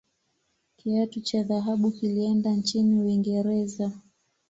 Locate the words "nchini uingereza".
2.51-3.91